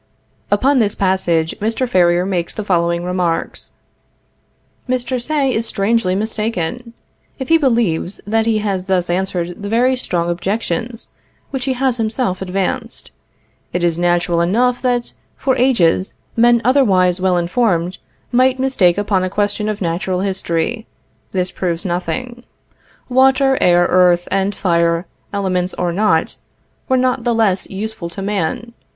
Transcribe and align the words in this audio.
Upon 0.49 0.79
this 0.79 0.95
passage 0.95 1.55
Mr. 1.59 1.87
Ferrier 1.87 2.25
makes 2.25 2.55
the 2.55 2.63
following 2.65 3.03
remarks: 3.03 3.73
"Mr. 4.89 5.21
Say 5.21 5.53
is 5.53 5.67
strangely 5.67 6.15
mistaken, 6.15 6.93
if 7.37 7.49
he 7.49 7.59
believes 7.59 8.19
that 8.25 8.47
he 8.47 8.57
has 8.65 8.85
thus 8.85 9.11
answered 9.11 9.61
the 9.61 9.69
very 9.69 9.95
strong 9.95 10.31
objections 10.31 11.09
which 11.51 11.65
he 11.65 11.73
has 11.73 11.97
himself 11.97 12.41
advanced. 12.41 13.11
It 13.73 13.83
is 13.83 13.99
natural 13.99 14.41
enough 14.41 14.81
that, 14.81 15.13
for 15.37 15.55
ages, 15.57 16.15
men 16.35 16.63
otherwise 16.65 17.21
well 17.21 17.37
informed, 17.37 17.99
might 18.31 18.57
mistake 18.57 18.97
upon 18.97 19.23
a 19.23 19.29
question 19.29 19.69
of 19.69 19.81
natural 19.83 20.21
history; 20.21 20.87
this 21.29 21.51
proves 21.51 21.85
nothing. 21.85 22.43
Water, 23.07 23.55
air, 23.61 23.85
earth, 23.87 24.27
and 24.31 24.55
fire, 24.55 25.05
elements 25.31 25.75
or 25.75 25.93
not, 25.93 26.37
were 26.89 26.97
not 26.97 27.23
the 27.23 27.35
less 27.35 27.69
useful 27.69 28.09
to 28.09 28.23
man.... 28.23 28.73